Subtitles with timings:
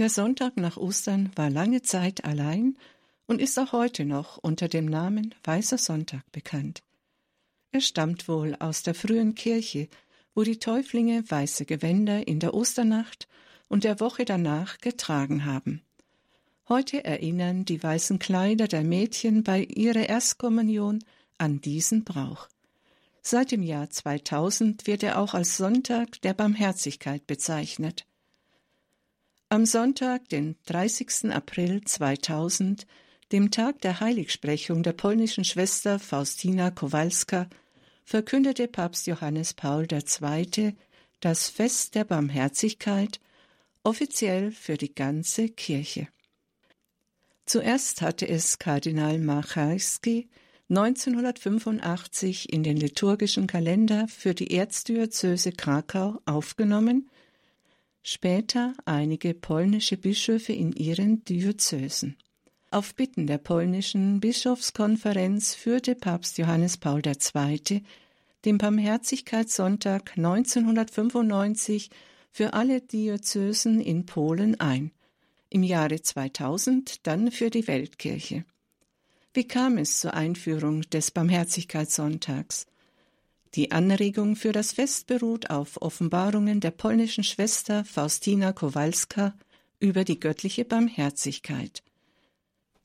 [0.00, 2.78] Der Sonntag nach Ostern war lange Zeit allein
[3.26, 6.82] und ist auch heute noch unter dem Namen Weißer Sonntag bekannt.
[7.70, 9.88] Er stammt wohl aus der frühen Kirche,
[10.34, 13.28] wo die Täuflinge weiße Gewänder in der Osternacht
[13.68, 15.82] und der Woche danach getragen haben.
[16.66, 21.04] Heute erinnern die weißen Kleider der Mädchen bei ihrer Erstkommunion
[21.36, 22.48] an diesen Brauch.
[23.20, 28.06] Seit dem Jahr 2000 wird er auch als Sonntag der Barmherzigkeit bezeichnet.
[29.52, 31.32] Am Sonntag, den 30.
[31.32, 32.86] April 2000,
[33.32, 37.48] dem Tag der Heiligsprechung der polnischen Schwester Faustina Kowalska,
[38.04, 40.76] verkündete Papst Johannes Paul II.
[41.18, 43.18] das Fest der Barmherzigkeit
[43.82, 46.06] offiziell für die ganze Kirche.
[47.44, 50.28] Zuerst hatte es Kardinal Macharski
[50.68, 57.10] 1985 in den liturgischen Kalender für die Erzdiözese Krakau aufgenommen,
[58.02, 62.16] später einige polnische Bischöfe in ihren Diözesen.
[62.70, 67.82] Auf Bitten der polnischen Bischofskonferenz führte Papst Johannes Paul II.
[68.44, 71.90] den Barmherzigkeitssonntag 1995
[72.30, 74.92] für alle Diözesen in Polen ein,
[75.48, 78.44] im Jahre 2000 dann für die Weltkirche.
[79.34, 82.66] Wie kam es zur Einführung des Barmherzigkeitssonntags?
[83.56, 89.34] Die Anregung für das Fest beruht auf Offenbarungen der polnischen Schwester Faustina Kowalska
[89.80, 91.82] über die göttliche Barmherzigkeit.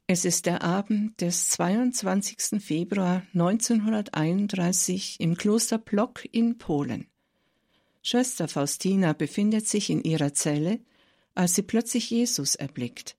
[0.07, 2.61] Es ist der Abend des 22.
[2.63, 7.07] Februar 1931 im Kloster Plock in Polen.
[8.01, 10.79] Schwester Faustina befindet sich in ihrer Zelle,
[11.35, 13.17] als sie plötzlich Jesus erblickt.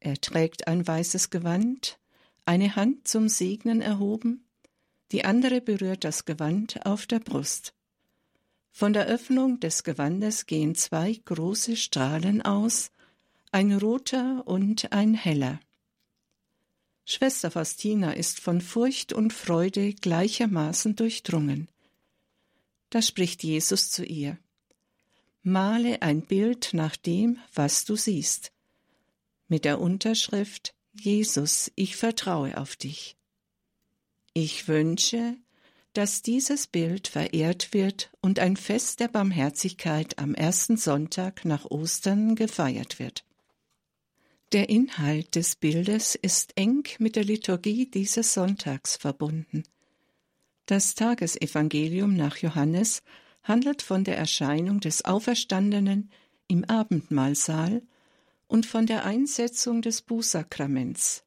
[0.00, 1.98] Er trägt ein weißes Gewand,
[2.44, 4.47] eine Hand zum Segnen erhoben,
[5.12, 7.74] die andere berührt das Gewand auf der Brust.
[8.70, 12.90] Von der Öffnung des Gewandes gehen zwei große Strahlen aus,
[13.50, 15.58] ein roter und ein heller.
[17.04, 21.68] Schwester Faustina ist von Furcht und Freude gleichermaßen durchdrungen.
[22.90, 24.38] Da spricht Jesus zu ihr.
[25.42, 28.52] Male ein Bild nach dem, was du siehst.
[29.48, 33.17] Mit der Unterschrift Jesus, ich vertraue auf dich.
[34.34, 35.36] Ich wünsche,
[35.92, 42.36] dass dieses Bild verehrt wird und ein Fest der Barmherzigkeit am ersten Sonntag nach Ostern
[42.36, 43.24] gefeiert wird.
[44.52, 49.64] Der Inhalt des Bildes ist eng mit der Liturgie dieses Sonntags verbunden.
[50.66, 53.02] Das Tagesevangelium nach Johannes
[53.42, 56.10] handelt von der Erscheinung des Auferstandenen
[56.46, 57.82] im Abendmahlsaal
[58.46, 61.24] und von der Einsetzung des Bußsakraments.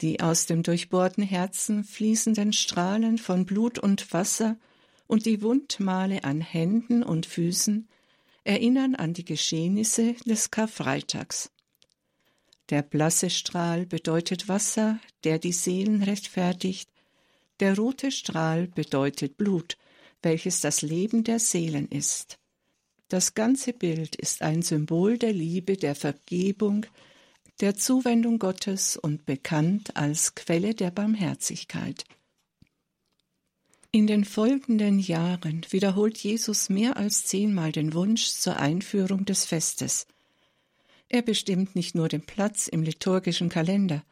[0.00, 4.56] Die aus dem durchbohrten Herzen fließenden Strahlen von Blut und Wasser
[5.06, 7.88] und die Wundmale an Händen und Füßen
[8.44, 11.50] erinnern an die Geschehnisse des Karfreitags.
[12.70, 16.90] Der blasse Strahl bedeutet Wasser, der die Seelen rechtfertigt,
[17.60, 19.78] der rote Strahl bedeutet Blut,
[20.22, 22.38] welches das Leben der Seelen ist.
[23.08, 26.86] Das ganze Bild ist ein Symbol der Liebe, der Vergebung,
[27.60, 32.04] der Zuwendung Gottes und bekannt als Quelle der Barmherzigkeit.
[33.90, 40.06] In den folgenden Jahren wiederholt Jesus mehr als zehnmal den Wunsch zur Einführung des Festes.
[41.08, 44.04] Er bestimmt nicht nur den Platz im liturgischen Kalender,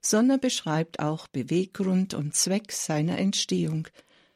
[0.00, 3.88] sondern beschreibt auch Beweggrund und Zweck seiner Entstehung,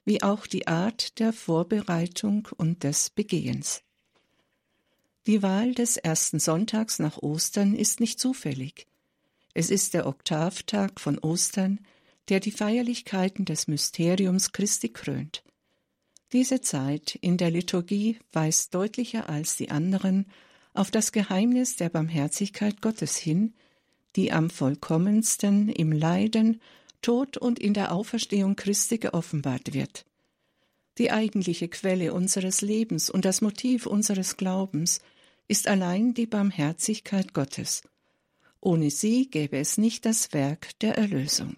[0.04, 3.82] wie auch die Art der Vorbereitung und des Begehens.
[5.30, 8.88] Die Wahl des ersten Sonntags nach Ostern ist nicht zufällig.
[9.54, 11.78] Es ist der Oktavtag von Ostern,
[12.28, 15.44] der die Feierlichkeiten des Mysteriums Christi krönt.
[16.32, 20.26] Diese Zeit in der Liturgie weist deutlicher als die anderen
[20.74, 23.54] auf das Geheimnis der Barmherzigkeit Gottes hin,
[24.16, 26.60] die am vollkommensten im Leiden,
[27.02, 30.06] Tod und in der Auferstehung Christi geoffenbart wird.
[30.98, 35.00] Die eigentliche Quelle unseres Lebens und das Motiv unseres Glaubens
[35.50, 37.82] ist allein die Barmherzigkeit Gottes.
[38.60, 41.56] Ohne sie gäbe es nicht das Werk der Erlösung.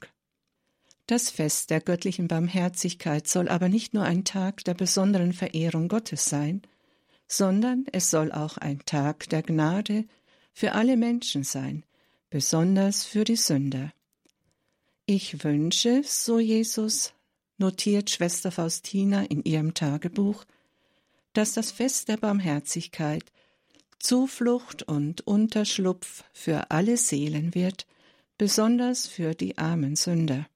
[1.07, 6.25] Das Fest der göttlichen Barmherzigkeit soll aber nicht nur ein Tag der besonderen Verehrung Gottes
[6.25, 6.63] sein,
[7.29, 10.07] sondern es soll auch ein Tag der Gnade
[10.55, 11.85] für alle Menschen sein,
[12.31, 13.93] besonders für die Sünder.
[15.05, 17.13] Ich wünsche, so Jesus,
[17.59, 20.47] notiert Schwester Faustina in ihrem Tagebuch,
[21.35, 23.25] dass das Fest der Barmherzigkeit
[24.03, 27.87] Zuflucht und Unterschlupf für alle Seelen wird,
[28.37, 30.47] besonders für die armen Sünder.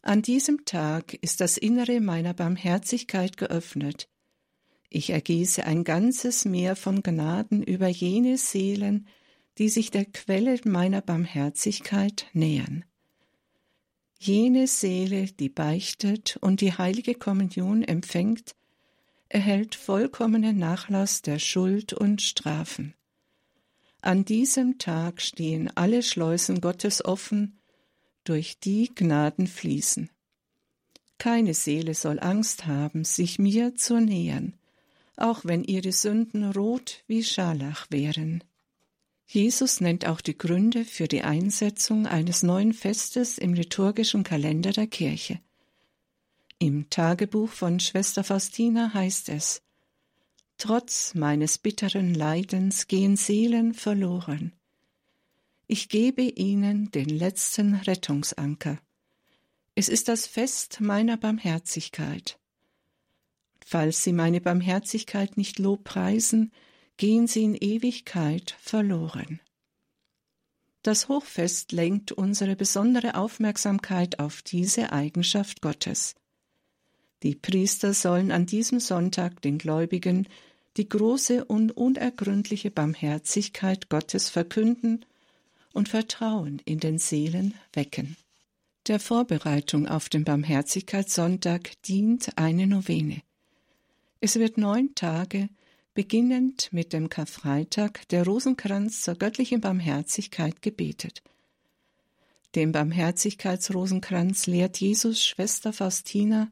[0.00, 4.08] An diesem Tag ist das Innere meiner Barmherzigkeit geöffnet,
[4.94, 9.06] ich ergieße ein ganzes Meer von Gnaden über jene Seelen,
[9.56, 12.84] die sich der Quelle meiner Barmherzigkeit nähern.
[14.18, 18.54] Jene Seele, die beichtet und die heilige Kommunion empfängt,
[19.32, 22.94] erhält vollkommenen Nachlass der Schuld und Strafen.
[24.02, 27.58] An diesem Tag stehen alle Schleusen Gottes offen,
[28.24, 30.10] durch die Gnaden fließen.
[31.18, 34.54] Keine Seele soll Angst haben, sich mir zu nähern,
[35.16, 38.44] auch wenn ihre Sünden rot wie Scharlach wären.
[39.26, 44.88] Jesus nennt auch die Gründe für die Einsetzung eines neuen Festes im liturgischen Kalender der
[44.88, 45.40] Kirche.
[46.62, 49.62] Im Tagebuch von Schwester Faustina heißt es
[50.58, 54.52] Trotz meines bitteren Leidens gehen Seelen verloren.
[55.66, 58.78] Ich gebe ihnen den letzten Rettungsanker.
[59.74, 62.38] Es ist das Fest meiner Barmherzigkeit.
[63.66, 66.52] Falls sie meine Barmherzigkeit nicht lobpreisen,
[66.96, 69.40] gehen sie in Ewigkeit verloren.
[70.82, 76.14] Das Hochfest lenkt unsere besondere Aufmerksamkeit auf diese Eigenschaft Gottes.
[77.22, 80.26] Die Priester sollen an diesem Sonntag den Gläubigen
[80.76, 85.04] die große und unergründliche Barmherzigkeit Gottes verkünden
[85.72, 88.16] und Vertrauen in den Seelen wecken.
[88.88, 93.22] Der Vorbereitung auf den Barmherzigkeitssonntag dient eine Novene.
[94.20, 95.48] Es wird neun Tage,
[95.94, 101.22] beginnend mit dem Karfreitag, der Rosenkranz zur göttlichen Barmherzigkeit gebetet.
[102.54, 106.50] Den Barmherzigkeitsrosenkranz lehrt Jesus Schwester Faustina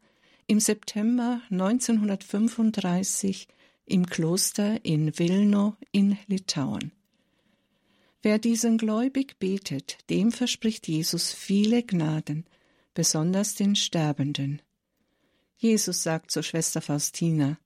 [0.50, 3.46] im September 1935
[3.86, 6.90] im Kloster in Vilno in Litauen.
[8.20, 12.46] Wer diesen gläubig betet, dem verspricht Jesus viele Gnaden,
[12.94, 14.60] besonders den Sterbenden.
[15.56, 17.56] Jesus sagt zur Schwester Faustina,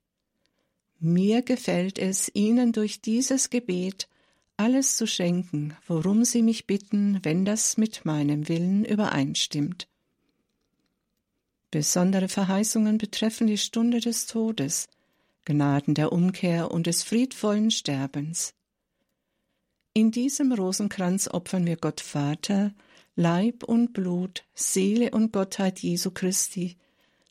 [0.98, 4.10] Mir gefällt es, Ihnen durch dieses Gebet
[4.58, 9.88] alles zu schenken, worum Sie mich bitten, wenn das mit meinem Willen übereinstimmt.
[11.74, 14.86] Besondere Verheißungen betreffen die Stunde des Todes,
[15.44, 18.54] Gnaden der Umkehr und des friedvollen Sterbens.
[19.92, 22.72] In diesem Rosenkranz opfern wir Gott Vater,
[23.16, 26.76] Leib und Blut, Seele und Gottheit Jesu Christi,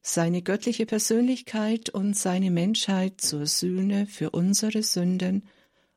[0.02, 5.48] seine göttliche Persönlichkeit und seine Menschheit zur Sühne für unsere Sünden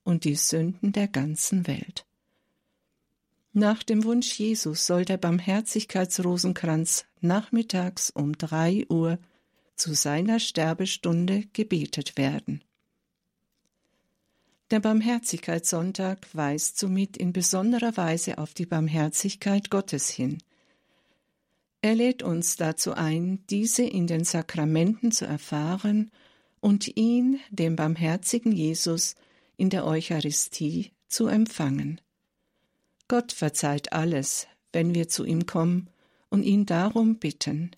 [0.04, 2.05] und die Sünden der ganzen Welt.
[3.58, 9.18] Nach dem Wunsch Jesus soll der Barmherzigkeitsrosenkranz nachmittags um drei Uhr
[9.76, 12.62] zu seiner Sterbestunde gebetet werden.
[14.70, 20.38] Der Barmherzigkeitssonntag weist somit in besonderer Weise auf die Barmherzigkeit Gottes hin–
[21.86, 26.10] er lädt uns dazu ein, diese in den Sakramenten zu erfahren
[26.58, 29.14] und ihn, dem barmherzigen Jesus,
[29.56, 32.00] in der Eucharistie zu empfangen.
[33.08, 35.90] Gott verzeiht alles, wenn wir zu ihm kommen
[36.28, 37.70] und ihn darum bitten.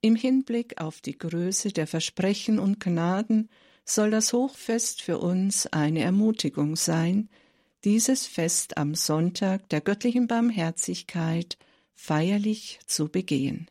[0.00, 3.48] Im Hinblick auf die Größe der Versprechen und Gnaden
[3.84, 7.28] soll das Hochfest für uns eine Ermutigung sein,
[7.84, 11.56] dieses Fest am Sonntag der göttlichen Barmherzigkeit
[11.94, 13.70] feierlich zu begehen.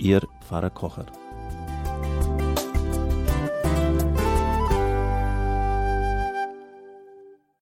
[0.00, 1.04] Ihr Pfarrer Kocher.